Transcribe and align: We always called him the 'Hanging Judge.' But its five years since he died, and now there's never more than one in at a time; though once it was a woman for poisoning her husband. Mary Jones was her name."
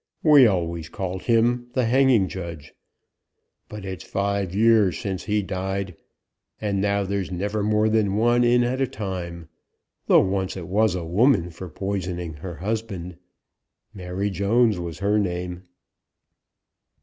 We 0.23 0.47
always 0.47 0.89
called 0.89 1.21
him 1.21 1.67
the 1.73 1.85
'Hanging 1.85 2.27
Judge.' 2.27 2.73
But 3.69 3.85
its 3.85 4.03
five 4.03 4.51
years 4.55 4.97
since 4.97 5.25
he 5.25 5.43
died, 5.43 5.95
and 6.59 6.81
now 6.81 7.03
there's 7.03 7.31
never 7.31 7.61
more 7.61 7.87
than 7.87 8.15
one 8.17 8.43
in 8.43 8.63
at 8.63 8.81
a 8.81 8.87
time; 8.87 9.47
though 10.07 10.21
once 10.21 10.57
it 10.57 10.67
was 10.67 10.95
a 10.95 11.05
woman 11.05 11.51
for 11.51 11.69
poisoning 11.69 12.33
her 12.33 12.55
husband. 12.55 13.17
Mary 13.93 14.31
Jones 14.31 14.79
was 14.79 14.97
her 14.97 15.19
name." 15.19 15.65